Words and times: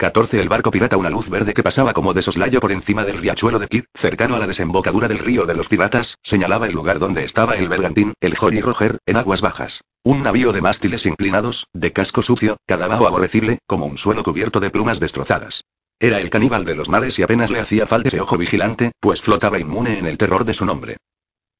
14 0.00 0.40
El 0.40 0.48
barco 0.48 0.70
pirata 0.70 0.96
Una 0.96 1.10
luz 1.10 1.28
verde 1.28 1.54
que 1.54 1.64
pasaba 1.64 1.92
como 1.92 2.14
de 2.14 2.22
soslayo 2.22 2.60
por 2.60 2.70
encima 2.70 3.04
del 3.04 3.18
riachuelo 3.18 3.58
de 3.58 3.66
Kid, 3.66 3.84
cercano 3.94 4.36
a 4.36 4.38
la 4.38 4.46
desembocadura 4.46 5.08
del 5.08 5.18
río 5.18 5.44
de 5.44 5.54
los 5.54 5.66
piratas, 5.66 6.14
señalaba 6.22 6.68
el 6.68 6.72
lugar 6.72 7.00
donde 7.00 7.24
estaba 7.24 7.56
el 7.56 7.68
bergantín, 7.68 8.14
el 8.20 8.36
Jolly 8.36 8.60
Roger, 8.60 8.98
en 9.06 9.16
aguas 9.16 9.40
bajas. 9.40 9.80
Un 10.04 10.22
navío 10.22 10.52
de 10.52 10.62
mástiles 10.62 11.04
inclinados, 11.04 11.66
de 11.72 11.92
casco 11.92 12.22
sucio, 12.22 12.58
cadavao 12.64 13.08
aborrecible, 13.08 13.58
como 13.66 13.86
un 13.86 13.98
suelo 13.98 14.22
cubierto 14.22 14.60
de 14.60 14.70
plumas 14.70 15.00
destrozadas. 15.00 15.64
Era 15.98 16.20
el 16.20 16.30
caníbal 16.30 16.64
de 16.64 16.76
los 16.76 16.88
mares 16.88 17.18
y 17.18 17.24
apenas 17.24 17.50
le 17.50 17.58
hacía 17.58 17.88
falta 17.88 18.06
ese 18.06 18.20
ojo 18.20 18.38
vigilante, 18.38 18.92
pues 19.00 19.20
flotaba 19.20 19.58
inmune 19.58 19.98
en 19.98 20.06
el 20.06 20.16
terror 20.16 20.44
de 20.44 20.54
su 20.54 20.64
nombre. 20.64 20.96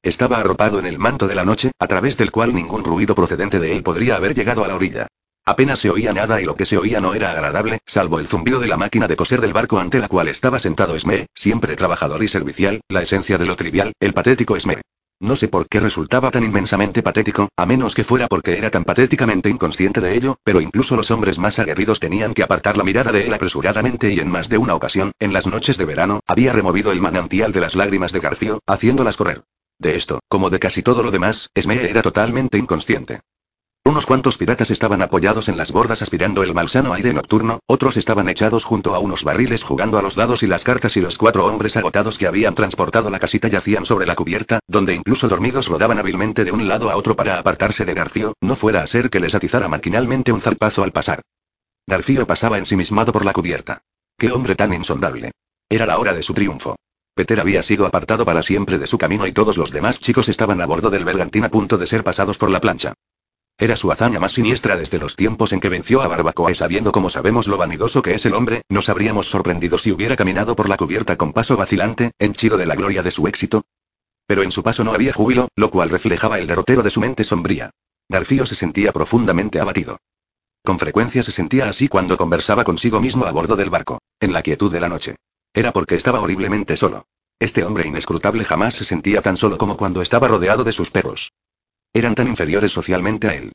Estaba 0.01 0.37
arropado 0.37 0.79
en 0.79 0.85
el 0.85 0.97
manto 0.97 1.27
de 1.27 1.35
la 1.35 1.43
noche, 1.43 1.71
a 1.77 1.87
través 1.87 2.15
del 2.15 2.31
cual 2.31 2.55
ningún 2.55 2.85
ruido 2.85 3.15
procedente 3.15 3.59
de 3.59 3.75
él 3.75 3.83
podría 3.83 4.15
haber 4.15 4.33
llegado 4.33 4.63
a 4.63 4.69
la 4.69 4.75
orilla. 4.75 5.07
Apenas 5.45 5.79
se 5.79 5.89
oía 5.89 6.13
nada 6.13 6.41
y 6.41 6.45
lo 6.45 6.55
que 6.55 6.65
se 6.65 6.77
oía 6.77 7.01
no 7.01 7.13
era 7.15 7.31
agradable, 7.31 7.79
salvo 7.85 8.19
el 8.19 8.27
zumbido 8.27 8.59
de 8.59 8.67
la 8.67 8.77
máquina 8.77 9.07
de 9.07 9.15
coser 9.15 9.41
del 9.41 9.53
barco 9.53 9.79
ante 9.79 9.99
la 9.99 10.07
cual 10.07 10.27
estaba 10.27 10.59
sentado 10.59 10.95
Esme, 10.95 11.27
siempre 11.33 11.75
trabajador 11.75 12.23
y 12.23 12.27
servicial, 12.27 12.81
la 12.87 13.01
esencia 13.01 13.37
de 13.37 13.45
lo 13.45 13.55
trivial, 13.55 13.93
el 13.99 14.13
patético 14.13 14.55
Esme. 14.55 14.81
No 15.21 15.35
sé 15.35 15.49
por 15.49 15.67
qué 15.67 15.81
resultaba 15.81 16.31
tan 16.31 16.45
inmensamente 16.45 17.03
patético, 17.03 17.49
a 17.57 17.65
menos 17.65 17.93
que 17.93 18.05
fuera 18.05 18.27
porque 18.29 18.57
era 18.57 18.71
tan 18.71 18.85
patéticamente 18.85 19.49
inconsciente 19.49 19.99
de 19.99 20.15
ello, 20.15 20.37
pero 20.45 20.61
incluso 20.61 20.95
los 20.95 21.11
hombres 21.11 21.39
más 21.39 21.59
aguerridos 21.59 21.99
tenían 21.99 22.33
que 22.33 22.43
apartar 22.43 22.77
la 22.77 22.85
mirada 22.85 23.11
de 23.11 23.27
él 23.27 23.33
apresuradamente 23.33 24.13
y 24.13 24.19
en 24.19 24.29
más 24.29 24.47
de 24.47 24.57
una 24.57 24.75
ocasión, 24.75 25.11
en 25.19 25.33
las 25.33 25.45
noches 25.45 25.77
de 25.77 25.83
verano, 25.83 26.21
había 26.25 26.53
removido 26.53 26.93
el 26.93 27.01
manantial 27.01 27.51
de 27.51 27.59
las 27.59 27.75
lágrimas 27.75 28.13
de 28.13 28.21
Garfio, 28.21 28.59
haciéndolas 28.65 29.17
correr. 29.17 29.43
De 29.77 29.97
esto, 29.97 30.21
como 30.29 30.49
de 30.49 30.59
casi 30.59 30.83
todo 30.83 31.03
lo 31.03 31.11
demás, 31.11 31.49
Esme 31.53 31.89
era 31.89 32.01
totalmente 32.01 32.57
inconsciente. 32.57 33.19
Unos 33.85 34.05
cuantos 34.05 34.37
piratas 34.37 34.69
estaban 34.71 35.01
apoyados 35.01 35.49
en 35.49 35.57
las 35.57 35.71
bordas 35.71 36.01
aspirando 36.01 36.43
el 36.43 36.53
malsano 36.53 36.93
aire 36.93 37.11
nocturno, 37.11 37.59
otros 37.65 37.97
estaban 37.97 38.29
echados 38.29 38.63
junto 38.63 38.93
a 38.93 38.99
unos 38.99 39.23
barriles 39.23 39.63
jugando 39.63 39.97
a 39.97 40.01
los 40.01 40.15
dados 40.15 40.43
y 40.43 40.47
las 40.47 40.63
cartas 40.63 40.95
y 40.95 41.01
los 41.01 41.17
cuatro 41.17 41.45
hombres 41.45 41.75
agotados 41.75 42.17
que 42.17 42.27
habían 42.27 42.53
transportado 42.53 43.09
la 43.09 43.19
casita 43.19 43.47
yacían 43.47 43.85
sobre 43.85 44.05
la 44.05 44.15
cubierta, 44.15 44.59
donde 44.67 44.93
incluso 44.93 45.27
dormidos 45.27 45.67
rodaban 45.67 45.97
hábilmente 45.97 46.45
de 46.45 46.51
un 46.51 46.67
lado 46.67 46.91
a 46.91 46.97
otro 46.97 47.15
para 47.15 47.39
apartarse 47.39 47.83
de 47.83 47.95
Garfio, 47.95 48.33
no 48.41 48.55
fuera 48.55 48.83
a 48.83 48.87
ser 48.87 49.09
que 49.09 49.19
les 49.19 49.33
atizara 49.33 49.67
maquinalmente 49.67 50.31
un 50.31 50.41
zarpazo 50.41 50.83
al 50.83 50.91
pasar. 50.91 51.21
Garfio 51.87 52.27
pasaba 52.27 52.59
ensimismado 52.59 53.11
por 53.11 53.25
la 53.25 53.33
cubierta. 53.33 53.81
¡Qué 54.19 54.31
hombre 54.31 54.55
tan 54.55 54.73
insondable! 54.73 55.31
Era 55.67 55.87
la 55.87 55.97
hora 55.97 56.13
de 56.13 56.21
su 56.21 56.35
triunfo. 56.35 56.75
Peter 57.15 57.39
había 57.39 57.63
sido 57.63 57.87
apartado 57.87 58.23
para 58.23 58.43
siempre 58.43 58.77
de 58.77 58.87
su 58.87 58.97
camino 58.97 59.25
y 59.25 59.31
todos 59.31 59.57
los 59.57 59.71
demás 59.71 59.99
chicos 59.99 60.29
estaban 60.29 60.61
a 60.61 60.67
bordo 60.67 60.91
del 60.91 61.05
bergantín 61.05 61.43
a 61.45 61.49
punto 61.49 61.77
de 61.77 61.87
ser 61.87 62.03
pasados 62.03 62.37
por 62.37 62.51
la 62.51 62.61
plancha. 62.61 62.93
Era 63.61 63.75
su 63.75 63.91
hazaña 63.91 64.21
más 64.21 64.31
siniestra 64.31 64.77
desde 64.77 64.99
los 64.99 65.17
tiempos 65.17 65.51
en 65.51 65.59
que 65.59 65.67
venció 65.67 66.01
a 66.01 66.07
Barbacoa 66.07 66.49
y 66.49 66.55
sabiendo 66.55 66.93
como 66.93 67.09
sabemos 67.09 67.49
lo 67.49 67.57
vanidoso 67.57 68.01
que 68.01 68.13
es 68.13 68.25
el 68.25 68.33
hombre, 68.33 68.61
nos 68.69 68.87
habríamos 68.87 69.29
sorprendido 69.29 69.77
si 69.77 69.91
hubiera 69.91 70.15
caminado 70.15 70.55
por 70.55 70.69
la 70.69 70.77
cubierta 70.77 71.17
con 71.17 71.33
paso 71.33 71.57
vacilante, 71.57 72.11
henchido 72.19 72.57
de 72.57 72.65
la 72.65 72.75
gloria 72.75 73.03
de 73.03 73.11
su 73.11 73.27
éxito. 73.27 73.63
Pero 74.25 74.43
en 74.43 74.53
su 74.53 74.63
paso 74.63 74.85
no 74.85 74.93
había 74.93 75.11
júbilo, 75.11 75.49
lo 75.57 75.71
cual 75.71 75.89
reflejaba 75.89 76.39
el 76.39 76.47
derrotero 76.47 76.83
de 76.83 76.89
su 76.89 77.01
mente 77.01 77.25
sombría. 77.25 77.71
García 78.07 78.45
se 78.45 78.55
sentía 78.55 78.93
profundamente 78.93 79.59
abatido. 79.59 79.97
Con 80.63 80.79
frecuencia 80.79 81.21
se 81.21 81.33
sentía 81.33 81.67
así 81.67 81.89
cuando 81.89 82.15
conversaba 82.15 82.63
consigo 82.63 83.01
mismo 83.01 83.25
a 83.25 83.31
bordo 83.31 83.57
del 83.57 83.69
barco, 83.69 83.99
en 84.21 84.31
la 84.31 84.41
quietud 84.41 84.71
de 84.71 84.79
la 84.79 84.87
noche. 84.87 85.17
Era 85.53 85.73
porque 85.73 85.95
estaba 85.95 86.21
horriblemente 86.21 86.77
solo. 86.77 87.07
Este 87.39 87.65
hombre 87.65 87.85
inescrutable 87.85 88.45
jamás 88.45 88.75
se 88.75 88.85
sentía 88.85 89.21
tan 89.21 89.35
solo 89.35 89.57
como 89.57 89.75
cuando 89.75 90.01
estaba 90.01 90.29
rodeado 90.29 90.63
de 90.63 90.71
sus 90.71 90.91
perros. 90.91 91.28
Eran 91.93 92.15
tan 92.15 92.27
inferiores 92.27 92.71
socialmente 92.71 93.27
a 93.27 93.35
él. 93.35 93.51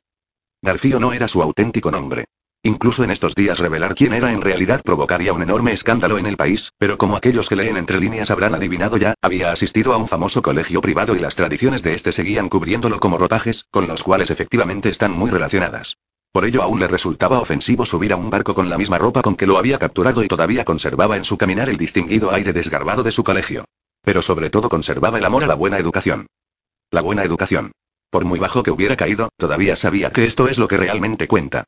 García 0.61 0.99
no 0.99 1.13
era 1.13 1.29
su 1.29 1.41
auténtico 1.41 1.91
nombre. 1.91 2.25
Incluso 2.67 3.05
en 3.05 3.11
estos 3.11 3.35
días 3.35 3.59
revelar 3.59 3.95
quién 3.95 4.15
era 4.15 4.33
en 4.33 4.41
realidad 4.41 4.83
provocaría 4.83 5.35
un 5.35 5.43
enorme 5.43 5.73
escándalo 5.73 6.17
en 6.17 6.25
el 6.25 6.39
país, 6.39 6.73
pero 6.79 6.97
como 6.97 7.15
aquellos 7.15 7.49
que 7.49 7.57
leen 7.57 7.77
entre 7.77 8.01
líneas 8.01 8.31
habrán 8.31 8.55
adivinado 8.55 8.97
ya, 8.97 9.15
había 9.21 9.53
asistido 9.53 9.93
a 9.93 9.99
un 9.99 10.09
famoso 10.09 10.41
colegio 10.41 10.81
privado 10.81 11.15
y 11.15 11.19
las 11.19 11.37
tradiciones 11.37 11.83
de 11.83 11.95
este 11.95 12.11
seguían 12.11 12.49
cubriéndolo 12.49 12.99
como 12.99 13.19
ropajes, 13.19 13.67
con 13.71 13.87
los 13.87 14.03
cuales 14.03 14.31
efectivamente 14.31 14.89
están 14.89 15.13
muy 15.13 15.31
relacionadas. 15.31 15.99
Por 16.33 16.47
ello 16.47 16.63
aún 16.63 16.81
le 16.81 16.89
resultaba 16.89 17.39
ofensivo 17.39 17.85
subir 17.87 18.15
a 18.15 18.17
un 18.17 18.31
barco 18.31 18.55
con 18.55 18.69
la 18.71 18.79
misma 18.79 18.99
ropa 18.99 19.21
con 19.21 19.37
que 19.37 19.47
lo 19.47 19.59
había 19.59 19.79
capturado 19.79 20.25
y 20.25 20.29
todavía 20.29 20.65
conservaba 20.65 21.17
en 21.17 21.25
su 21.25 21.37
caminar 21.37 21.69
el 21.69 21.77
distinguido 21.77 22.33
aire 22.33 22.55
desgarbado 22.55 23.03
de 23.03 23.13
su 23.13 23.23
colegio. 23.23 23.67
Pero 24.01 24.23
sobre 24.23 24.49
todo 24.51 24.69
conservaba 24.71 25.19
el 25.19 25.25
amor 25.27 25.45
a 25.45 25.47
la 25.47 25.55
buena 25.55 25.79
educación. 25.79 26.27
La 26.91 27.03
buena 27.03 27.23
educación. 27.25 27.73
Por 28.15 28.25
muy 28.25 28.39
bajo 28.39 28.63
que 28.63 28.71
hubiera 28.71 28.95
caído, 28.95 29.31
todavía 29.37 29.75
sabía 29.75 30.13
que 30.13 30.25
esto 30.25 30.47
es 30.47 30.57
lo 30.57 30.69
que 30.69 30.77
realmente 30.77 31.27
cuenta. 31.27 31.65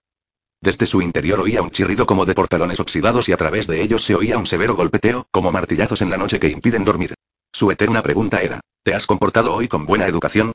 Desde 0.60 0.86
su 0.86 1.02
interior 1.02 1.40
oía 1.40 1.60
un 1.60 1.72
chirrido 1.72 2.06
como 2.06 2.24
de 2.24 2.36
portalones 2.36 2.78
oxidados 2.78 3.28
y 3.28 3.32
a 3.32 3.36
través 3.36 3.66
de 3.66 3.82
ellos 3.82 4.04
se 4.04 4.14
oía 4.14 4.38
un 4.38 4.46
severo 4.46 4.76
golpeteo, 4.76 5.26
como 5.32 5.50
martillazos 5.50 6.02
en 6.02 6.10
la 6.10 6.16
noche 6.16 6.38
que 6.38 6.48
impiden 6.48 6.84
dormir. 6.84 7.14
Su 7.50 7.72
eterna 7.72 8.00
pregunta 8.00 8.42
era, 8.42 8.60
¿te 8.84 8.94
has 8.94 9.08
comportado 9.08 9.56
hoy 9.56 9.66
con 9.66 9.86
buena 9.86 10.06
educación? 10.06 10.52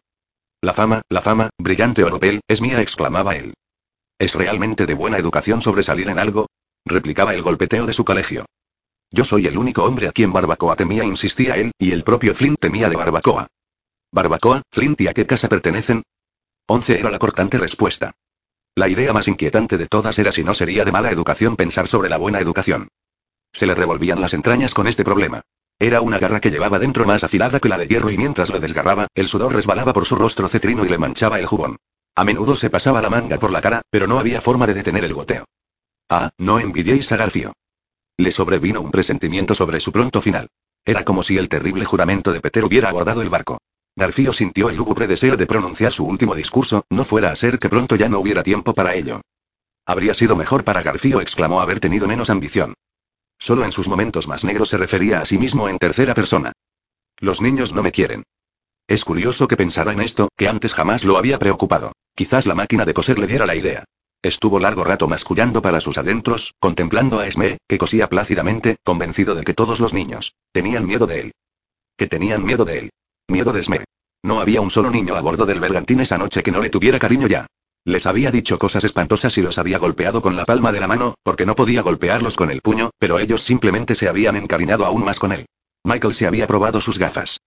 La 0.62 0.72
fama, 0.72 1.02
la 1.10 1.20
fama, 1.20 1.50
brillante 1.58 2.06
oropel, 2.06 2.40
es 2.48 2.62
mía, 2.62 2.80
exclamaba 2.80 3.36
él. 3.36 3.54
¿Es 4.18 4.34
realmente 4.34 4.86
de 4.86 4.94
buena 4.94 5.18
educación 5.18 5.62
sobresalir 5.62 6.08
en 6.08 6.20
algo? 6.20 6.48
replicaba 6.86 7.36
el 7.36 7.42
golpeteo 7.42 7.86
de 7.86 7.92
su 7.92 8.06
colegio. 8.06 8.46
Yo 9.12 9.26
soy 9.26 9.48
el 9.48 9.58
único 9.58 9.84
hombre 9.84 10.08
a 10.08 10.14
quien 10.14 10.32
Barbacoa 10.32 10.78
temía, 10.78 11.04
insistía 11.04 11.58
él, 11.58 11.74
y 11.78 11.92
el 11.92 12.06
propio 12.06 12.34
Flint 12.34 12.62
temía 12.62 12.88
de 12.88 12.96
Barbacoa. 12.96 13.48
Barbacoa, 14.14 14.64
Flint 14.70 15.00
y 15.00 15.08
a 15.08 15.14
qué 15.14 15.26
casa 15.26 15.48
pertenecen? 15.48 16.04
Once 16.68 17.00
era 17.00 17.10
la 17.10 17.20
cortante 17.20 17.58
respuesta. 17.58 18.12
La 18.76 18.90
idea 18.90 19.14
más 19.14 19.30
inquietante 19.30 19.78
de 19.78 19.88
todas 19.88 20.20
era 20.20 20.34
si 20.34 20.44
no 20.44 20.54
sería 20.54 20.84
de 20.84 20.92
mala 20.92 21.12
educación 21.12 21.56
pensar 21.56 21.88
sobre 21.88 22.10
la 22.10 22.18
buena 22.18 22.40
educación. 22.40 22.90
Se 23.54 23.66
le 23.66 23.74
revolvían 23.74 24.20
las 24.20 24.34
entrañas 24.34 24.74
con 24.74 24.88
este 24.88 25.06
problema. 25.06 25.44
Era 25.80 26.02
una 26.02 26.20
garra 26.20 26.42
que 26.42 26.52
llevaba 26.52 26.78
dentro 26.78 27.06
más 27.06 27.24
afilada 27.24 27.60
que 27.62 27.70
la 27.70 27.78
de 27.78 27.88
hierro 27.88 28.12
y 28.12 28.18
mientras 28.18 28.50
lo 28.50 28.60
desgarraba, 28.60 29.08
el 29.16 29.30
sudor 29.30 29.56
resbalaba 29.56 29.94
por 29.94 30.06
su 30.06 30.16
rostro 30.16 30.48
cetrino 30.50 30.86
y 30.86 30.90
le 30.90 30.98
manchaba 30.98 31.40
el 31.40 31.46
jubón. 31.46 31.78
A 32.16 32.26
menudo 32.26 32.58
se 32.58 32.70
pasaba 32.70 33.02
la 33.02 33.10
manga 33.10 33.40
por 33.40 33.52
la 33.52 33.62
cara, 33.62 33.82
pero 33.90 34.08
no 34.08 34.20
había 34.20 34.42
forma 34.42 34.68
de 34.68 34.74
detener 34.74 35.06
el 35.06 35.14
goteo. 35.14 35.46
Ah, 36.10 36.32
no 36.38 36.60
envidiéis 36.60 37.12
a 37.14 37.18
Garfio. 37.18 37.54
Le 38.18 38.32
sobrevino 38.32 38.82
un 38.82 38.92
presentimiento 38.92 39.56
sobre 39.56 39.80
su 39.80 39.94
pronto 39.94 40.22
final. 40.22 40.50
Era 40.84 41.06
como 41.06 41.24
si 41.24 41.38
el 41.38 41.48
terrible 41.48 41.86
juramento 41.86 42.34
de 42.34 42.42
Peter 42.42 42.66
hubiera 42.66 42.90
abordado 42.90 43.22
el 43.22 43.30
barco. 43.30 43.60
García 43.96 44.32
sintió 44.32 44.70
el 44.70 44.78
lúgubre 44.78 45.08
deseo 45.08 45.36
de 45.36 45.46
pronunciar 45.46 45.92
su 45.92 46.06
último 46.06 46.36
discurso, 46.36 46.86
no 46.90 47.04
fuera 47.04 47.32
a 47.32 47.36
ser 47.36 47.60
que 47.60 47.70
pronto 47.70 47.96
ya 47.96 48.10
no 48.10 48.20
hubiera 48.20 48.44
tiempo 48.44 48.74
para 48.74 48.96
ello. 48.96 49.22
Habría 49.86 50.14
sido 50.14 50.36
mejor 50.36 50.64
para 50.64 50.82
García, 50.82 51.18
exclamó 51.22 51.62
haber 51.62 51.80
tenido 51.80 52.08
menos 52.08 52.30
ambición. 52.30 52.74
Solo 53.38 53.66
en 53.66 53.72
sus 53.72 53.88
momentos 53.88 54.28
más 54.28 54.44
negros 54.44 54.70
se 54.70 54.78
refería 54.78 55.20
a 55.20 55.26
sí 55.26 55.38
mismo 55.38 55.68
en 55.68 55.78
tercera 55.78 56.14
persona. 56.14 56.54
Los 57.20 57.42
niños 57.42 57.74
no 57.74 57.84
me 57.84 57.92
quieren. 57.92 58.24
Es 58.88 59.04
curioso 59.04 59.48
que 59.48 59.58
pensara 59.58 59.92
en 59.92 60.02
esto, 60.02 60.30
que 60.38 60.48
antes 60.48 60.74
jamás 60.74 61.04
lo 61.04 61.18
había 61.18 61.40
preocupado. 61.40 61.92
Quizás 62.16 62.46
la 62.46 62.56
máquina 62.56 62.86
de 62.86 62.94
coser 62.94 63.20
le 63.20 63.28
diera 63.28 63.46
la 63.46 63.56
idea. 63.56 63.84
Estuvo 64.22 64.60
largo 64.60 64.84
rato 64.84 65.08
mascullando 65.08 65.62
para 65.62 65.82
sus 65.82 65.98
adentros, 65.98 66.54
contemplando 66.60 67.20
a 67.20 67.28
Esme, 67.28 67.58
que 67.68 67.80
cosía 67.80 68.08
plácidamente, 68.08 68.78
convencido 68.84 69.34
de 69.34 69.44
que 69.44 69.56
todos 69.56 69.80
los 69.80 69.94
niños 69.94 70.36
tenían 70.52 70.86
miedo 70.86 71.08
de 71.08 71.22
él. 71.22 71.32
Que 71.98 72.08
tenían 72.08 72.44
miedo 72.44 72.64
de 72.66 72.80
él. 72.80 72.90
Miedo 73.32 73.54
de 73.54 73.62
Esme. 73.62 73.86
No 74.24 74.40
había 74.40 74.62
un 74.62 74.70
solo 74.70 74.92
niño 74.92 75.16
a 75.16 75.22
bordo 75.22 75.46
del 75.46 75.60
bergantín 75.60 76.02
esa 76.02 76.18
noche 76.18 76.44
que 76.44 76.52
no 76.52 76.62
le 76.62 76.70
tuviera 76.70 77.00
cariño 77.00 77.28
ya. 77.28 77.48
Les 77.84 78.06
había 78.06 78.30
dicho 78.30 78.60
cosas 78.60 78.84
espantosas 78.84 79.36
y 79.40 79.42
los 79.42 79.58
había 79.58 79.80
golpeado 79.80 80.22
con 80.22 80.36
la 80.36 80.46
palma 80.46 80.72
de 80.72 80.80
la 80.80 80.88
mano, 80.88 81.16
porque 81.24 81.48
no 81.48 81.56
podía 81.56 81.82
golpearlos 81.82 82.36
con 82.36 82.52
el 82.52 82.62
puño, 82.62 82.92
pero 83.00 83.18
ellos 83.18 83.42
simplemente 83.42 83.96
se 83.96 84.08
habían 84.08 84.36
encariñado 84.36 84.86
aún 84.86 85.04
más 85.04 85.20
con 85.20 85.32
él. 85.32 85.48
Michael 85.84 86.14
se 86.14 86.28
había 86.28 86.46
probado 86.46 86.80
sus 86.80 87.00
gafas. 87.00 87.40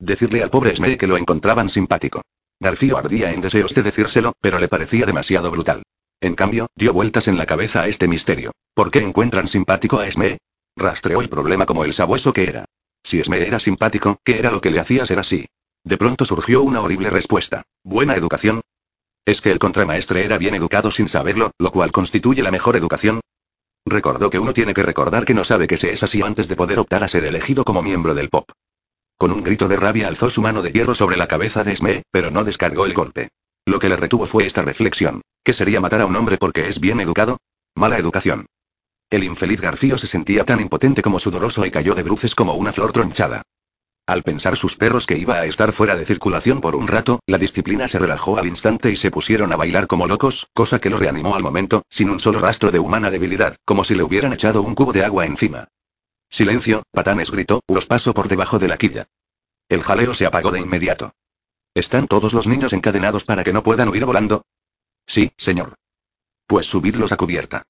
Decirle 0.00 0.42
al 0.42 0.50
pobre 0.50 0.72
Esme 0.72 0.98
que 0.98 1.06
lo 1.06 1.16
encontraban 1.16 1.68
simpático. 1.68 2.22
García 2.58 2.94
ardía 2.98 3.32
en 3.32 3.40
deseos 3.40 3.72
de 3.74 3.84
decírselo, 3.84 4.32
pero 4.40 4.58
le 4.58 4.66
parecía 4.66 5.06
demasiado 5.06 5.50
brutal. 5.52 5.82
En 6.20 6.34
cambio, 6.34 6.66
dio 6.74 6.92
vueltas 6.92 7.28
en 7.28 7.38
la 7.38 7.46
cabeza 7.46 7.82
a 7.82 7.88
este 7.88 8.08
misterio. 8.08 8.50
¿Por 8.74 8.90
qué 8.90 8.98
encuentran 9.00 9.46
simpático 9.46 10.00
a 10.00 10.08
Esme? 10.08 10.38
Rastreó 10.74 11.20
el 11.20 11.28
problema 11.28 11.66
como 11.66 11.84
el 11.84 11.94
sabueso 11.94 12.32
que 12.32 12.48
era. 12.48 12.64
Si 13.02 13.20
Esme 13.20 13.46
era 13.46 13.58
simpático, 13.58 14.18
¿qué 14.24 14.38
era 14.38 14.50
lo 14.50 14.60
que 14.60 14.70
le 14.70 14.80
hacía 14.80 15.06
ser 15.06 15.18
así? 15.18 15.46
De 15.84 15.96
pronto 15.96 16.24
surgió 16.24 16.62
una 16.62 16.80
horrible 16.80 17.10
respuesta. 17.10 17.62
¿Buena 17.82 18.14
educación? 18.14 18.60
¿Es 19.24 19.40
que 19.40 19.50
el 19.50 19.58
contramaestre 19.58 20.24
era 20.24 20.38
bien 20.38 20.54
educado 20.54 20.90
sin 20.90 21.08
saberlo, 21.08 21.52
lo 21.58 21.70
cual 21.70 21.92
constituye 21.92 22.42
la 22.42 22.50
mejor 22.50 22.76
educación? 22.76 23.20
Recordó 23.86 24.30
que 24.30 24.38
uno 24.38 24.52
tiene 24.52 24.74
que 24.74 24.82
recordar 24.82 25.24
que 25.24 25.34
no 25.34 25.44
sabe 25.44 25.66
que 25.66 25.76
se 25.76 25.92
es 25.92 26.02
así 26.02 26.22
antes 26.22 26.48
de 26.48 26.56
poder 26.56 26.78
optar 26.78 27.04
a 27.04 27.08
ser 27.08 27.24
elegido 27.24 27.64
como 27.64 27.82
miembro 27.82 28.14
del 28.14 28.28
pop. 28.28 28.50
Con 29.16 29.32
un 29.32 29.42
grito 29.42 29.68
de 29.68 29.76
rabia 29.76 30.08
alzó 30.08 30.30
su 30.30 30.42
mano 30.42 30.62
de 30.62 30.70
hierro 30.70 30.94
sobre 30.94 31.16
la 31.16 31.26
cabeza 31.26 31.64
de 31.64 31.74
Sme, 31.74 32.02
pero 32.10 32.30
no 32.30 32.44
descargó 32.44 32.86
el 32.86 32.94
golpe. 32.94 33.30
Lo 33.66 33.78
que 33.78 33.88
le 33.88 33.96
retuvo 33.96 34.26
fue 34.26 34.46
esta 34.46 34.62
reflexión. 34.62 35.22
¿Qué 35.42 35.52
sería 35.52 35.80
matar 35.80 36.02
a 36.02 36.06
un 36.06 36.16
hombre 36.16 36.38
porque 36.38 36.68
es 36.68 36.80
bien 36.80 37.00
educado? 37.00 37.38
Mala 37.74 37.98
educación. 37.98 38.46
El 39.10 39.24
infeliz 39.24 39.60
García 39.60 39.96
se 39.96 40.06
sentía 40.06 40.44
tan 40.44 40.60
impotente 40.60 41.00
como 41.00 41.18
sudoroso 41.18 41.64
y 41.64 41.70
cayó 41.70 41.94
de 41.94 42.02
bruces 42.02 42.34
como 42.34 42.54
una 42.54 42.72
flor 42.72 42.92
tronchada. 42.92 43.42
Al 44.06 44.22
pensar 44.22 44.56
sus 44.56 44.76
perros 44.76 45.06
que 45.06 45.16
iba 45.16 45.34
a 45.36 45.46
estar 45.46 45.72
fuera 45.72 45.96
de 45.96 46.04
circulación 46.04 46.60
por 46.60 46.74
un 46.74 46.88
rato, 46.88 47.20
la 47.26 47.38
disciplina 47.38 47.88
se 47.88 47.98
relajó 47.98 48.38
al 48.38 48.46
instante 48.46 48.90
y 48.90 48.96
se 48.96 49.10
pusieron 49.10 49.52
a 49.52 49.56
bailar 49.56 49.86
como 49.86 50.06
locos, 50.06 50.48
cosa 50.54 50.78
que 50.78 50.90
lo 50.90 50.98
reanimó 50.98 51.36
al 51.36 51.42
momento, 51.42 51.82
sin 51.90 52.10
un 52.10 52.20
solo 52.20 52.40
rastro 52.40 52.70
de 52.70 52.78
humana 52.78 53.10
debilidad, 53.10 53.56
como 53.64 53.84
si 53.84 53.94
le 53.94 54.02
hubieran 54.02 54.32
echado 54.32 54.62
un 54.62 54.74
cubo 54.74 54.92
de 54.92 55.04
agua 55.04 55.26
encima. 55.26 55.68
Silencio, 56.30 56.82
Patanes 56.90 57.30
gritó, 57.30 57.62
los 57.68 57.86
paso 57.86 58.12
por 58.12 58.28
debajo 58.28 58.58
de 58.58 58.68
la 58.68 58.76
quilla. 58.76 59.08
El 59.68 59.82
jaleo 59.82 60.14
se 60.14 60.26
apagó 60.26 60.50
de 60.50 60.60
inmediato. 60.60 61.12
¿Están 61.74 62.08
todos 62.08 62.32
los 62.34 62.46
niños 62.46 62.72
encadenados 62.72 63.24
para 63.24 63.44
que 63.44 63.52
no 63.52 63.62
puedan 63.62 63.88
huir 63.88 64.04
volando? 64.04 64.44
Sí, 65.06 65.32
señor. 65.36 65.74
Pues 66.46 66.66
subidlos 66.66 67.12
a 67.12 67.16
cubierta. 67.16 67.64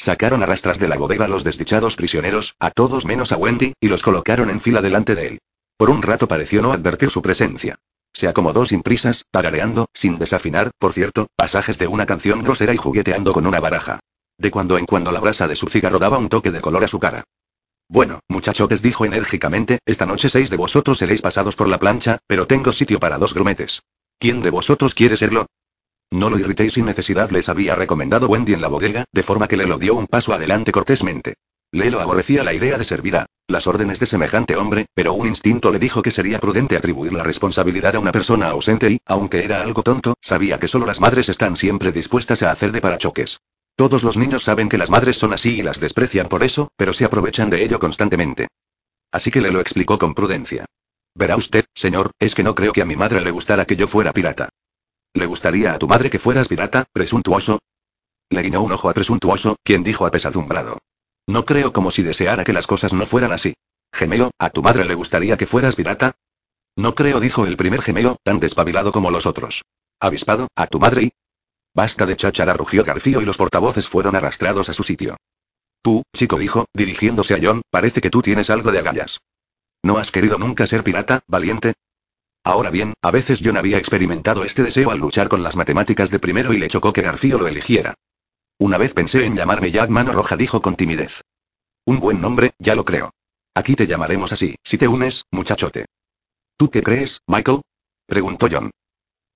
Sacaron 0.00 0.44
a 0.44 0.46
rastras 0.46 0.78
de 0.78 0.86
la 0.86 0.96
bodega 0.96 1.26
los 1.26 1.42
desdichados 1.42 1.96
prisioneros, 1.96 2.54
a 2.60 2.70
todos 2.70 3.04
menos 3.04 3.32
a 3.32 3.36
Wendy, 3.36 3.74
y 3.80 3.88
los 3.88 4.04
colocaron 4.04 4.48
en 4.48 4.60
fila 4.60 4.80
delante 4.80 5.16
de 5.16 5.26
él. 5.26 5.38
Por 5.76 5.90
un 5.90 6.02
rato 6.02 6.28
pareció 6.28 6.62
no 6.62 6.72
advertir 6.72 7.10
su 7.10 7.20
presencia. 7.20 7.76
Se 8.12 8.28
acomodó 8.28 8.64
sin 8.64 8.82
prisas, 8.82 9.24
tarareando, 9.32 9.86
sin 9.92 10.18
desafinar, 10.18 10.70
por 10.78 10.92
cierto, 10.92 11.26
pasajes 11.34 11.78
de 11.78 11.88
una 11.88 12.06
canción 12.06 12.44
grosera 12.44 12.72
y 12.72 12.76
jugueteando 12.76 13.32
con 13.32 13.44
una 13.44 13.58
baraja. 13.58 13.98
De 14.38 14.52
cuando 14.52 14.78
en 14.78 14.86
cuando 14.86 15.10
la 15.10 15.18
brasa 15.18 15.48
de 15.48 15.56
su 15.56 15.66
cigarro 15.66 15.98
daba 15.98 16.18
un 16.18 16.28
toque 16.28 16.52
de 16.52 16.60
color 16.60 16.84
a 16.84 16.88
su 16.88 17.00
cara. 17.00 17.24
Bueno, 17.88 18.20
muchachotes 18.28 18.82
dijo 18.82 19.04
enérgicamente, 19.04 19.80
esta 19.84 20.06
noche 20.06 20.28
seis 20.28 20.48
de 20.48 20.56
vosotros 20.56 20.98
seréis 20.98 21.22
pasados 21.22 21.56
por 21.56 21.68
la 21.68 21.78
plancha, 21.78 22.18
pero 22.28 22.46
tengo 22.46 22.72
sitio 22.72 23.00
para 23.00 23.18
dos 23.18 23.34
grumetes. 23.34 23.82
¿Quién 24.20 24.42
de 24.42 24.50
vosotros 24.50 24.94
quiere 24.94 25.16
serlo? 25.16 25.46
No 26.10 26.30
lo 26.30 26.38
irritéis 26.38 26.72
sin 26.72 26.86
necesidad, 26.86 27.30
les 27.30 27.48
había 27.48 27.74
recomendado 27.74 28.28
Wendy 28.28 28.54
en 28.54 28.62
la 28.62 28.68
bodega, 28.68 29.04
de 29.12 29.22
forma 29.22 29.46
que 29.46 29.56
le 29.56 29.66
lo 29.66 29.78
dio 29.78 29.94
un 29.94 30.06
paso 30.06 30.32
adelante 30.32 30.72
cortésmente. 30.72 31.34
Lelo 31.70 32.00
aborrecía 32.00 32.44
la 32.44 32.54
idea 32.54 32.78
de 32.78 32.84
servir 32.84 33.16
a 33.16 33.26
las 33.46 33.66
órdenes 33.66 34.00
de 34.00 34.06
semejante 34.06 34.56
hombre, 34.56 34.86
pero 34.94 35.12
un 35.12 35.26
instinto 35.26 35.70
le 35.70 35.78
dijo 35.78 36.00
que 36.00 36.10
sería 36.10 36.38
prudente 36.38 36.76
atribuir 36.76 37.12
la 37.12 37.22
responsabilidad 37.22 37.96
a 37.96 37.98
una 37.98 38.12
persona 38.12 38.48
ausente 38.48 38.90
y, 38.90 38.98
aunque 39.04 39.44
era 39.44 39.62
algo 39.62 39.82
tonto, 39.82 40.14
sabía 40.22 40.58
que 40.58 40.68
solo 40.68 40.86
las 40.86 41.00
madres 41.00 41.28
están 41.28 41.56
siempre 41.56 41.92
dispuestas 41.92 42.42
a 42.42 42.50
hacer 42.50 42.72
de 42.72 42.80
parachoques. 42.80 43.40
Todos 43.76 44.02
los 44.02 44.16
niños 44.16 44.44
saben 44.44 44.70
que 44.70 44.78
las 44.78 44.90
madres 44.90 45.18
son 45.18 45.34
así 45.34 45.58
y 45.58 45.62
las 45.62 45.78
desprecian 45.78 46.28
por 46.28 46.42
eso, 46.42 46.72
pero 46.76 46.94
se 46.94 47.04
aprovechan 47.04 47.50
de 47.50 47.62
ello 47.62 47.78
constantemente. 47.78 48.48
Así 49.12 49.30
que 49.30 49.42
le 49.42 49.50
lo 49.50 49.60
explicó 49.60 49.98
con 49.98 50.14
prudencia. 50.14 50.64
Verá 51.14 51.36
usted, 51.36 51.66
señor, 51.74 52.12
es 52.18 52.34
que 52.34 52.42
no 52.42 52.54
creo 52.54 52.72
que 52.72 52.82
a 52.82 52.86
mi 52.86 52.96
madre 52.96 53.20
le 53.20 53.30
gustara 53.30 53.66
que 53.66 53.76
yo 53.76 53.86
fuera 53.86 54.12
pirata. 54.12 54.48
¿Le 55.14 55.26
gustaría 55.26 55.74
a 55.74 55.78
tu 55.78 55.88
madre 55.88 56.10
que 56.10 56.18
fueras 56.18 56.48
pirata, 56.48 56.84
presuntuoso? 56.92 57.58
Le 58.30 58.42
guiñó 58.42 58.62
un 58.62 58.72
ojo 58.72 58.88
a 58.88 58.94
presuntuoso, 58.94 59.56
quien 59.62 59.82
dijo 59.82 60.06
apesadumbrado. 60.06 60.78
No 61.26 61.44
creo 61.44 61.72
como 61.72 61.90
si 61.90 62.02
deseara 62.02 62.44
que 62.44 62.52
las 62.52 62.66
cosas 62.66 62.92
no 62.92 63.06
fueran 63.06 63.32
así. 63.32 63.54
Gemelo, 63.92 64.30
¿a 64.38 64.50
tu 64.50 64.62
madre 64.62 64.84
le 64.84 64.94
gustaría 64.94 65.36
que 65.36 65.46
fueras 65.46 65.76
pirata? 65.76 66.14
No 66.76 66.94
creo, 66.94 67.20
dijo 67.20 67.46
el 67.46 67.56
primer 67.56 67.82
gemelo, 67.82 68.16
tan 68.22 68.38
despabilado 68.38 68.92
como 68.92 69.10
los 69.10 69.26
otros. 69.26 69.64
Avispado, 70.00 70.48
¿a 70.54 70.66
tu 70.66 70.78
madre 70.78 71.04
y? 71.04 71.12
Basta 71.74 72.06
de 72.06 72.16
cháchara, 72.16 72.54
rugió 72.54 72.84
García 72.84 73.18
y 73.20 73.24
los 73.24 73.36
portavoces 73.36 73.88
fueron 73.88 74.14
arrastrados 74.14 74.68
a 74.68 74.74
su 74.74 74.82
sitio. 74.82 75.16
Tú, 75.82 76.02
chico, 76.14 76.38
dijo, 76.38 76.66
dirigiéndose 76.74 77.34
a 77.34 77.38
John, 77.42 77.62
parece 77.70 78.00
que 78.00 78.10
tú 78.10 78.22
tienes 78.22 78.50
algo 78.50 78.70
de 78.70 78.78
agallas. 78.78 79.20
¿No 79.82 79.98
has 79.98 80.10
querido 80.10 80.38
nunca 80.38 80.66
ser 80.66 80.82
pirata, 80.82 81.20
valiente? 81.26 81.74
Ahora 82.48 82.70
bien, 82.70 82.94
a 83.02 83.10
veces 83.10 83.42
John 83.44 83.58
había 83.58 83.76
experimentado 83.76 84.42
este 84.42 84.62
deseo 84.62 84.90
al 84.90 84.98
luchar 84.98 85.28
con 85.28 85.42
las 85.42 85.54
matemáticas 85.54 86.10
de 86.10 86.18
primero 86.18 86.54
y 86.54 86.56
le 86.56 86.68
chocó 86.68 86.94
que 86.94 87.02
García 87.02 87.36
lo 87.36 87.46
eligiera. 87.46 87.92
Una 88.58 88.78
vez 88.78 88.94
pensé 88.94 89.26
en 89.26 89.36
llamarme 89.36 89.70
Jack 89.70 89.90
Mano 89.90 90.12
Roja, 90.12 90.34
dijo 90.34 90.62
con 90.62 90.74
timidez. 90.74 91.20
Un 91.84 92.00
buen 92.00 92.22
nombre, 92.22 92.52
ya 92.58 92.74
lo 92.74 92.86
creo. 92.86 93.10
Aquí 93.54 93.74
te 93.74 93.86
llamaremos 93.86 94.32
así, 94.32 94.54
si 94.64 94.78
te 94.78 94.88
unes, 94.88 95.24
muchachote. 95.30 95.84
¿Tú 96.56 96.70
qué 96.70 96.82
crees, 96.82 97.20
Michael? 97.26 97.60
preguntó 98.06 98.48
John. 98.50 98.70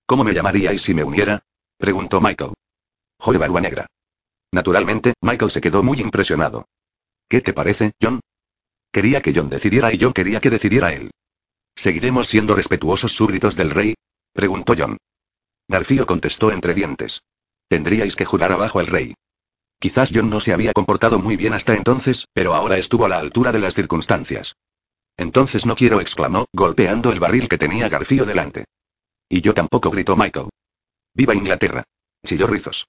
¿Cómo 0.06 0.24
me 0.24 0.32
llamaríais 0.32 0.80
si 0.80 0.94
me 0.94 1.04
uniera? 1.04 1.42
preguntó 1.76 2.18
Michael. 2.18 2.54
Joder, 3.18 3.40
barba 3.40 3.60
negra. 3.60 3.86
Naturalmente, 4.52 5.12
Michael 5.20 5.50
se 5.50 5.60
quedó 5.60 5.82
muy 5.82 6.00
impresionado. 6.00 6.64
¿Qué 7.28 7.42
te 7.42 7.52
parece, 7.52 7.92
John? 8.00 8.20
Quería 8.90 9.20
que 9.20 9.34
John 9.36 9.50
decidiera 9.50 9.92
y 9.92 9.98
yo 9.98 10.14
quería 10.14 10.40
que 10.40 10.48
decidiera 10.48 10.94
él. 10.94 11.10
¿Seguiremos 11.74 12.28
siendo 12.28 12.54
respetuosos 12.54 13.12
súbditos 13.12 13.56
del 13.56 13.70
rey? 13.70 13.94
preguntó 14.32 14.74
John. 14.76 14.98
García 15.68 16.04
contestó 16.04 16.52
entre 16.52 16.74
dientes. 16.74 17.22
Tendríais 17.68 18.16
que 18.16 18.24
jurar 18.24 18.52
abajo 18.52 18.80
el 18.80 18.86
rey. 18.86 19.14
Quizás 19.78 20.10
John 20.14 20.30
no 20.30 20.40
se 20.40 20.52
había 20.52 20.72
comportado 20.72 21.18
muy 21.18 21.36
bien 21.36 21.54
hasta 21.54 21.74
entonces, 21.74 22.26
pero 22.32 22.54
ahora 22.54 22.76
estuvo 22.78 23.06
a 23.06 23.08
la 23.08 23.18
altura 23.18 23.52
de 23.52 23.58
las 23.58 23.74
circunstancias. 23.74 24.54
Entonces 25.16 25.66
no 25.66 25.74
quiero, 25.74 26.00
exclamó, 26.00 26.46
golpeando 26.52 27.10
el 27.10 27.20
barril 27.20 27.48
que 27.48 27.58
tenía 27.58 27.88
García 27.88 28.24
delante. 28.24 28.64
Y 29.28 29.40
yo 29.40 29.54
tampoco, 29.54 29.90
gritó 29.90 30.16
Michael. 30.16 30.50
¡Viva 31.14 31.34
Inglaterra! 31.34 31.84
chilló 32.24 32.46
Rizos. 32.46 32.86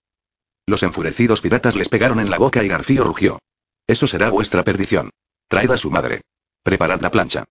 Los 0.65 0.83
enfurecidos 0.83 1.41
piratas 1.41 1.75
les 1.75 1.89
pegaron 1.89 2.19
en 2.19 2.29
la 2.29 2.37
boca 2.37 2.63
y 2.63 2.67
García 2.67 3.01
rugió. 3.01 3.39
Eso 3.87 4.07
será 4.07 4.29
vuestra 4.29 4.63
perdición. 4.63 5.09
Traed 5.47 5.71
a 5.71 5.77
su 5.77 5.91
madre. 5.91 6.21
Preparad 6.63 7.01
la 7.01 7.11
plancha. 7.11 7.45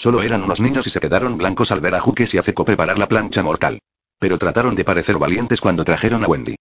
Solo 0.00 0.22
eran 0.22 0.42
unos 0.42 0.62
niños 0.62 0.86
y 0.86 0.90
se 0.90 0.98
quedaron 0.98 1.36
blancos 1.36 1.70
al 1.70 1.82
ver 1.82 1.94
a 1.94 2.00
Juques 2.00 2.32
y 2.32 2.38
a 2.38 2.42
Feco 2.42 2.64
preparar 2.64 2.98
la 2.98 3.06
plancha 3.06 3.42
mortal. 3.42 3.80
Pero 4.18 4.38
trataron 4.38 4.74
de 4.74 4.82
parecer 4.82 5.18
valientes 5.18 5.60
cuando 5.60 5.84
trajeron 5.84 6.24
a 6.24 6.26
Wendy. 6.26 6.56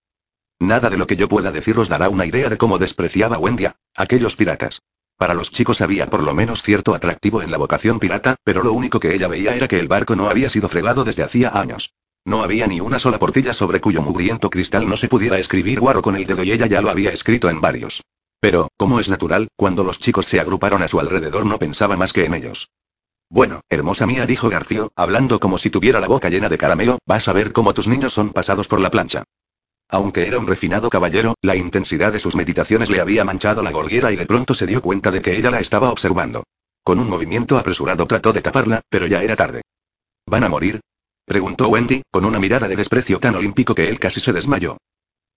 Nada 0.59 0.89
de 0.89 0.97
lo 0.97 1.07
que 1.07 1.15
yo 1.15 1.29
pueda 1.29 1.49
decir 1.49 1.79
os 1.79 1.87
dará 1.87 2.09
una 2.09 2.25
idea 2.25 2.49
de 2.49 2.57
cómo 2.57 2.77
despreciaba 2.77 3.37
Wendy 3.37 3.67
a 3.67 3.77
aquellos 3.95 4.35
piratas. 4.35 4.81
Para 5.15 5.33
los 5.33 5.53
chicos 5.53 5.79
había 5.79 6.09
por 6.09 6.21
lo 6.21 6.33
menos 6.33 6.61
cierto 6.61 6.93
atractivo 6.93 7.41
en 7.41 7.49
la 7.49 7.57
vocación 7.57 7.97
pirata, 7.97 8.35
pero 8.43 8.61
lo 8.61 8.73
único 8.73 8.99
que 8.99 9.15
ella 9.15 9.29
veía 9.29 9.55
era 9.55 9.69
que 9.69 9.79
el 9.79 9.87
barco 9.87 10.17
no 10.17 10.29
había 10.29 10.49
sido 10.49 10.67
fregado 10.67 11.05
desde 11.05 11.23
hacía 11.23 11.57
años. 11.57 11.93
No 12.25 12.43
había 12.43 12.67
ni 12.67 12.81
una 12.81 12.99
sola 12.99 13.19
portilla 13.19 13.53
sobre 13.53 13.79
cuyo 13.79 14.01
mugriento 14.01 14.49
cristal 14.49 14.89
no 14.89 14.97
se 14.97 15.07
pudiera 15.07 15.39
escribir 15.39 15.79
guarro 15.79 16.01
con 16.01 16.17
el 16.17 16.25
dedo 16.25 16.43
y 16.43 16.51
ella 16.51 16.65
ya 16.65 16.81
lo 16.81 16.89
había 16.89 17.13
escrito 17.13 17.49
en 17.49 17.61
varios. 17.61 18.03
Pero, 18.41 18.67
como 18.75 18.99
es 18.99 19.07
natural, 19.07 19.47
cuando 19.55 19.85
los 19.85 19.97
chicos 19.97 20.25
se 20.25 20.41
agruparon 20.41 20.83
a 20.83 20.89
su 20.89 20.99
alrededor 20.99 21.45
no 21.45 21.57
pensaba 21.57 21.95
más 21.95 22.11
que 22.11 22.25
en 22.25 22.33
ellos. 22.33 22.67
Bueno, 23.29 23.61
hermosa 23.69 24.07
mía, 24.07 24.25
dijo 24.25 24.49
García, 24.49 24.87
hablando 24.95 25.39
como 25.39 25.59
si 25.59 25.69
tuviera 25.69 25.99
la 25.99 26.07
boca 26.07 26.29
llena 26.29 26.49
de 26.49 26.57
caramelo, 26.57 26.97
vas 27.05 27.27
a 27.27 27.33
ver 27.33 27.53
cómo 27.53 27.73
tus 27.73 27.87
niños 27.87 28.13
son 28.13 28.31
pasados 28.31 28.67
por 28.67 28.79
la 28.79 28.89
plancha. 28.89 29.23
Aunque 29.87 30.27
era 30.27 30.39
un 30.39 30.47
refinado 30.47 30.89
caballero, 30.89 31.35
la 31.41 31.55
intensidad 31.55 32.11
de 32.11 32.19
sus 32.19 32.35
meditaciones 32.35 32.89
le 32.89 33.01
había 33.01 33.23
manchado 33.23 33.61
la 33.61 33.71
gorguera 33.71 34.11
y 34.11 34.15
de 34.15 34.25
pronto 34.25 34.53
se 34.53 34.67
dio 34.67 34.81
cuenta 34.81 35.11
de 35.11 35.21
que 35.21 35.37
ella 35.37 35.51
la 35.51 35.59
estaba 35.59 35.91
observando. 35.91 36.43
Con 36.83 36.99
un 36.99 37.09
movimiento 37.09 37.57
apresurado 37.57 38.07
trató 38.07 38.33
de 38.33 38.41
taparla, 38.41 38.81
pero 38.89 39.05
ya 39.05 39.21
era 39.21 39.35
tarde. 39.35 39.61
¿Van 40.25 40.43
a 40.43 40.49
morir? 40.49 40.79
preguntó 41.25 41.67
Wendy, 41.67 42.01
con 42.11 42.25
una 42.25 42.39
mirada 42.39 42.67
de 42.67 42.75
desprecio 42.75 43.19
tan 43.19 43.35
olímpico 43.35 43.75
que 43.75 43.89
él 43.89 43.99
casi 43.99 44.19
se 44.19 44.33
desmayó. 44.33 44.77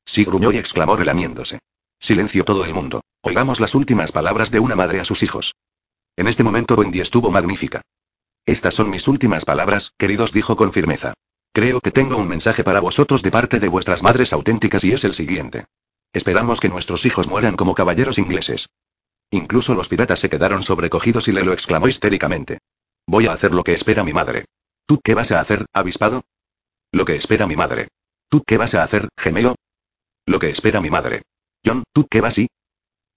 Sí 0.04 0.24
gruñó 0.24 0.50
y 0.50 0.56
exclamó 0.56 0.96
relamiéndose. 0.96 1.58
Silencio 1.98 2.44
todo 2.44 2.64
el 2.64 2.74
mundo. 2.74 3.02
Oigamos 3.22 3.60
las 3.60 3.74
últimas 3.74 4.12
palabras 4.12 4.50
de 4.50 4.60
una 4.60 4.76
madre 4.76 5.00
a 5.00 5.04
sus 5.04 5.22
hijos. 5.22 5.54
En 6.16 6.28
este 6.28 6.44
momento 6.44 6.74
Wendy 6.74 7.00
estuvo 7.00 7.30
magnífica. 7.30 7.80
Estas 8.44 8.74
son 8.74 8.90
mis 8.90 9.08
últimas 9.08 9.44
palabras, 9.44 9.92
queridos, 9.96 10.32
dijo 10.32 10.56
con 10.56 10.72
firmeza. 10.72 11.14
Creo 11.52 11.80
que 11.80 11.90
tengo 11.90 12.16
un 12.16 12.28
mensaje 12.28 12.64
para 12.64 12.80
vosotros 12.80 13.22
de 13.22 13.30
parte 13.30 13.60
de 13.60 13.68
vuestras 13.68 14.02
madres 14.02 14.32
auténticas 14.32 14.84
y 14.84 14.92
es 14.92 15.04
el 15.04 15.14
siguiente. 15.14 15.66
Esperamos 16.12 16.60
que 16.60 16.68
nuestros 16.68 17.06
hijos 17.06 17.28
mueran 17.28 17.56
como 17.56 17.74
caballeros 17.74 18.18
ingleses. 18.18 18.68
Incluso 19.30 19.74
los 19.74 19.88
piratas 19.88 20.20
se 20.20 20.28
quedaron 20.28 20.62
sobrecogidos 20.62 21.28
y 21.28 21.32
le 21.32 21.42
lo 21.42 21.52
exclamó 21.52 21.88
histéricamente. 21.88 22.58
Voy 23.06 23.26
a 23.26 23.32
hacer 23.32 23.54
lo 23.54 23.62
que 23.62 23.72
espera 23.72 24.04
mi 24.04 24.12
madre. 24.12 24.44
¿Tú 24.86 25.00
qué 25.02 25.14
vas 25.14 25.32
a 25.32 25.40
hacer, 25.40 25.64
avispado? 25.72 26.24
Lo 26.90 27.06
que 27.06 27.16
espera 27.16 27.46
mi 27.46 27.56
madre. 27.56 27.88
¿Tú 28.28 28.42
qué 28.46 28.58
vas 28.58 28.74
a 28.74 28.82
hacer, 28.82 29.08
gemelo? 29.16 29.54
Lo 30.26 30.38
que 30.38 30.50
espera 30.50 30.80
mi 30.80 30.90
madre. 30.90 31.22
John, 31.64 31.84
¿tú 31.92 32.06
qué 32.10 32.20
vas 32.20 32.38
y? 32.38 32.48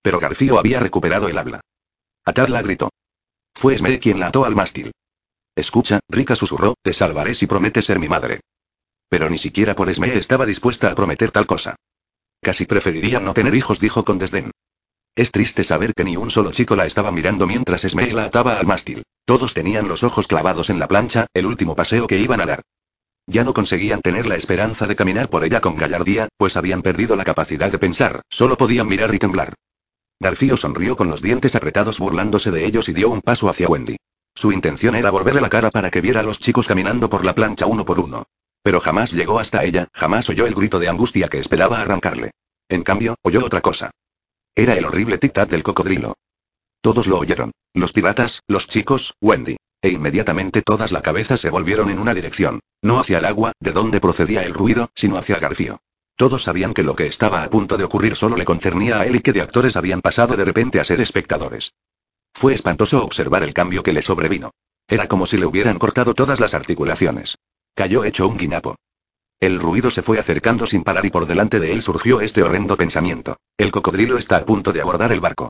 Pero 0.01 0.19
García 0.19 0.53
había 0.57 0.79
recuperado 0.79 1.27
el 1.27 1.37
habla. 1.37 1.61
Atadla 2.25 2.63
gritó. 2.63 2.89
Fue 3.53 3.75
Esme 3.75 3.99
quien 3.99 4.19
la 4.19 4.27
ató 4.27 4.45
al 4.45 4.55
mástil. 4.55 4.91
Escucha, 5.55 5.99
Rica 6.09 6.35
susurró, 6.35 6.73
te 6.81 6.91
salvaré 6.91 7.35
si 7.35 7.45
prometes 7.45 7.85
ser 7.85 7.99
mi 7.99 8.09
madre. 8.09 8.41
Pero 9.07 9.29
ni 9.29 9.37
siquiera 9.37 9.75
por 9.75 9.89
Esme 9.89 10.17
estaba 10.17 10.47
dispuesta 10.47 10.89
a 10.89 10.95
prometer 10.95 11.29
tal 11.29 11.45
cosa. 11.45 11.75
Casi 12.41 12.65
preferiría 12.65 13.19
no 13.19 13.35
tener 13.35 13.53
hijos, 13.53 13.79
dijo 13.79 14.03
con 14.03 14.17
desdén. 14.17 14.49
Es 15.15 15.31
triste 15.31 15.63
saber 15.63 15.93
que 15.93 16.03
ni 16.03 16.17
un 16.17 16.31
solo 16.31 16.51
chico 16.51 16.75
la 16.75 16.87
estaba 16.87 17.11
mirando 17.11 17.45
mientras 17.45 17.85
Esme 17.85 18.11
la 18.11 18.25
ataba 18.25 18.57
al 18.59 18.65
mástil. 18.65 19.03
Todos 19.25 19.53
tenían 19.53 19.87
los 19.87 20.03
ojos 20.03 20.27
clavados 20.27 20.71
en 20.71 20.79
la 20.79 20.87
plancha, 20.87 21.27
el 21.33 21.45
último 21.45 21.75
paseo 21.75 22.07
que 22.07 22.17
iban 22.17 22.41
a 22.41 22.47
dar. 22.47 22.61
Ya 23.27 23.43
no 23.43 23.53
conseguían 23.53 24.01
tener 24.01 24.25
la 24.25 24.35
esperanza 24.35 24.87
de 24.87 24.95
caminar 24.95 25.29
por 25.29 25.45
ella 25.45 25.61
con 25.61 25.75
gallardía, 25.75 26.27
pues 26.37 26.57
habían 26.57 26.81
perdido 26.81 27.15
la 27.15 27.23
capacidad 27.23 27.71
de 27.71 27.79
pensar, 27.79 28.21
solo 28.29 28.57
podían 28.57 28.87
mirar 28.87 29.13
y 29.13 29.19
temblar. 29.19 29.53
Garfio 30.19 30.55
sonrió 30.55 30.95
con 30.95 31.09
los 31.09 31.21
dientes 31.21 31.55
apretados 31.55 31.99
burlándose 31.99 32.51
de 32.51 32.65
ellos 32.65 32.87
y 32.89 32.93
dio 32.93 33.09
un 33.09 33.21
paso 33.21 33.49
hacia 33.49 33.67
Wendy. 33.67 33.97
Su 34.33 34.51
intención 34.51 34.95
era 34.95 35.11
volverle 35.11 35.41
la 35.41 35.49
cara 35.49 35.71
para 35.71 35.91
que 35.91 36.01
viera 36.01 36.21
a 36.21 36.23
los 36.23 36.39
chicos 36.39 36.67
caminando 36.67 37.09
por 37.09 37.25
la 37.25 37.35
plancha 37.35 37.65
uno 37.65 37.85
por 37.85 37.99
uno. 37.99 38.25
Pero 38.63 38.79
jamás 38.79 39.11
llegó 39.11 39.39
hasta 39.39 39.63
ella, 39.63 39.87
jamás 39.93 40.29
oyó 40.29 40.47
el 40.47 40.55
grito 40.55 40.79
de 40.79 40.89
angustia 40.89 41.27
que 41.27 41.39
esperaba 41.39 41.81
arrancarle. 41.81 42.31
En 42.69 42.83
cambio, 42.83 43.15
oyó 43.21 43.45
otra 43.45 43.61
cosa. 43.61 43.91
Era 44.55 44.73
el 44.73 44.85
horrible 44.85 45.19
tic-tac 45.19 45.47
del 45.47 45.63
cocodrilo. 45.63 46.15
Todos 46.81 47.07
lo 47.07 47.19
oyeron. 47.19 47.51
Los 47.73 47.93
piratas, 47.93 48.41
los 48.47 48.67
chicos, 48.67 49.13
Wendy. 49.21 49.57
E 49.81 49.89
inmediatamente 49.89 50.61
todas 50.61 50.91
la 50.91 51.01
cabeza 51.01 51.37
se 51.37 51.49
volvieron 51.49 51.89
en 51.89 51.99
una 51.99 52.13
dirección. 52.13 52.61
No 52.81 52.99
hacia 52.99 53.19
el 53.19 53.25
agua, 53.25 53.51
de 53.59 53.71
donde 53.71 54.01
procedía 54.01 54.43
el 54.43 54.53
ruido, 54.53 54.89
sino 54.95 55.17
hacia 55.17 55.39
Garfio. 55.39 55.79
Todos 56.15 56.43
sabían 56.43 56.73
que 56.73 56.83
lo 56.83 56.95
que 56.95 57.07
estaba 57.07 57.43
a 57.43 57.49
punto 57.49 57.77
de 57.77 57.83
ocurrir 57.83 58.15
solo 58.15 58.37
le 58.37 58.45
concernía 58.45 59.01
a 59.01 59.05
él 59.05 59.17
y 59.17 59.19
que 59.21 59.33
de 59.33 59.41
actores 59.41 59.75
habían 59.75 60.01
pasado 60.01 60.37
de 60.37 60.45
repente 60.45 60.79
a 60.79 60.85
ser 60.85 61.01
espectadores. 61.01 61.73
Fue 62.33 62.53
espantoso 62.53 63.03
observar 63.03 63.43
el 63.43 63.53
cambio 63.53 63.83
que 63.83 63.93
le 63.93 64.01
sobrevino. 64.01 64.51
Era 64.87 65.07
como 65.07 65.25
si 65.25 65.37
le 65.37 65.45
hubieran 65.45 65.77
cortado 65.77 66.13
todas 66.13 66.39
las 66.39 66.53
articulaciones. 66.53 67.37
Cayó 67.75 68.05
hecho 68.05 68.27
un 68.27 68.37
guiñapo. 68.37 68.75
El 69.39 69.59
ruido 69.59 69.91
se 69.91 70.01
fue 70.01 70.17
acercando 70.17 70.65
sin 70.65 70.83
parar 70.83 71.05
y 71.05 71.09
por 71.09 71.25
delante 71.25 71.59
de 71.59 71.73
él 71.73 71.81
surgió 71.81 72.21
este 72.21 72.43
horrendo 72.43 72.77
pensamiento. 72.77 73.37
El 73.57 73.71
cocodrilo 73.71 74.17
está 74.17 74.37
a 74.37 74.45
punto 74.45 74.71
de 74.71 74.81
abordar 74.81 75.11
el 75.11 75.19
barco. 75.19 75.49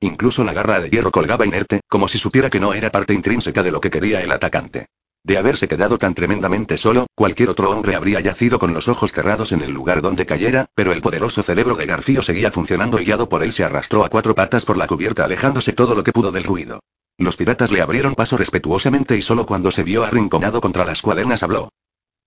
Incluso 0.00 0.42
la 0.42 0.52
garra 0.52 0.80
de 0.80 0.90
hierro 0.90 1.12
colgaba 1.12 1.46
inerte, 1.46 1.80
como 1.88 2.08
si 2.08 2.18
supiera 2.18 2.50
que 2.50 2.58
no 2.58 2.74
era 2.74 2.90
parte 2.90 3.14
intrínseca 3.14 3.62
de 3.62 3.70
lo 3.70 3.80
que 3.80 3.90
quería 3.90 4.20
el 4.20 4.32
atacante. 4.32 4.86
De 5.24 5.38
haberse 5.38 5.68
quedado 5.68 5.98
tan 5.98 6.14
tremendamente 6.14 6.76
solo, 6.76 7.06
cualquier 7.14 7.50
otro 7.50 7.70
hombre 7.70 7.94
habría 7.94 8.20
yacido 8.20 8.58
con 8.58 8.74
los 8.74 8.88
ojos 8.88 9.12
cerrados 9.12 9.52
en 9.52 9.62
el 9.62 9.70
lugar 9.70 10.02
donde 10.02 10.26
cayera, 10.26 10.66
pero 10.74 10.92
el 10.92 11.00
poderoso 11.00 11.44
cerebro 11.44 11.76
de 11.76 11.86
García 11.86 12.22
seguía 12.22 12.50
funcionando 12.50 13.00
y 13.00 13.04
guiado 13.04 13.28
por 13.28 13.44
él 13.44 13.52
se 13.52 13.62
arrastró 13.62 14.04
a 14.04 14.08
cuatro 14.08 14.34
patas 14.34 14.64
por 14.64 14.76
la 14.76 14.88
cubierta 14.88 15.24
alejándose 15.24 15.72
todo 15.72 15.94
lo 15.94 16.02
que 16.02 16.12
pudo 16.12 16.32
del 16.32 16.42
ruido. 16.42 16.80
Los 17.18 17.36
piratas 17.36 17.70
le 17.70 17.82
abrieron 17.82 18.16
paso 18.16 18.36
respetuosamente 18.36 19.16
y 19.16 19.22
solo 19.22 19.46
cuando 19.46 19.70
se 19.70 19.84
vio 19.84 20.02
arrinconado 20.02 20.60
contra 20.60 20.84
las 20.84 21.02
cuadernas 21.02 21.44
habló. 21.44 21.68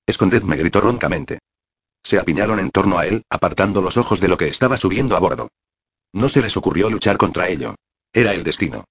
Escondedme, 0.06 0.56
gritó 0.56 0.80
roncamente. 0.80 1.40
Se 2.02 2.18
apiñaron 2.18 2.60
en 2.60 2.72
torno 2.72 2.98
a 2.98 3.08
él, 3.08 3.24
apartando 3.30 3.82
los 3.82 3.98
ojos 3.98 4.22
de 4.22 4.30
lo 4.30 4.38
que 4.38 4.48
estaba 4.48 4.78
subiendo 4.78 5.18
a 5.18 5.20
bordo. 5.20 5.50
No 6.14 6.30
se 6.30 6.42
les 6.42 6.56
ocurrió 6.56 6.90
luchar 6.90 7.18
contra 7.18 7.50
ello. 7.50 7.76
Era 8.14 8.34
el 8.34 8.44
destino. 8.44 8.86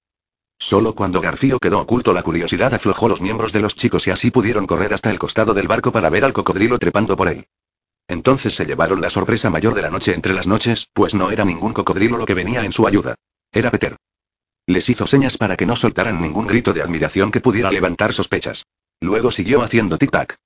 Solo 0.57 0.95
cuando 0.95 1.21
García 1.21 1.57
quedó 1.61 1.79
oculto 1.79 2.13
la 2.13 2.23
curiosidad 2.23 2.73
aflojó 2.73 3.09
los 3.09 3.21
miembros 3.21 3.51
de 3.51 3.59
los 3.59 3.75
chicos 3.75 4.07
y 4.07 4.11
así 4.11 4.31
pudieron 4.31 4.65
correr 4.67 4.93
hasta 4.93 5.11
el 5.11 5.19
costado 5.19 5.53
del 5.53 5.67
barco 5.67 5.91
para 5.91 6.09
ver 6.09 6.23
al 6.23 6.33
cocodrilo 6.33 6.79
trepando 6.79 7.15
por 7.15 7.27
él. 7.27 7.47
Entonces 8.07 8.53
se 8.53 8.65
llevaron 8.65 9.01
la 9.01 9.09
sorpresa 9.09 9.49
mayor 9.49 9.73
de 9.73 9.81
la 9.81 9.89
noche 9.89 10.13
entre 10.13 10.33
las 10.33 10.47
noches, 10.47 10.89
pues 10.93 11.15
no 11.15 11.31
era 11.31 11.43
ningún 11.43 11.73
cocodrilo 11.73 12.17
lo 12.17 12.25
que 12.25 12.33
venía 12.33 12.63
en 12.63 12.71
su 12.71 12.87
ayuda. 12.87 13.15
Era 13.51 13.71
Peter. 13.71 13.97
Les 14.67 14.89
hizo 14.89 15.05
señas 15.07 15.37
para 15.37 15.57
que 15.57 15.65
no 15.65 15.75
soltaran 15.75 16.21
ningún 16.21 16.47
grito 16.47 16.73
de 16.73 16.81
admiración 16.81 17.31
que 17.31 17.41
pudiera 17.41 17.71
levantar 17.71 18.13
sospechas. 18.13 18.65
Luego 19.01 19.31
siguió 19.31 19.61
haciendo 19.61 19.97
tic-tac. 19.97 20.37